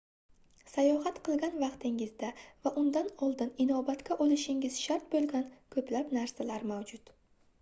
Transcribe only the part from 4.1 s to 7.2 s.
olishingiz shart boʻlgan koʻplab narsalar mavjud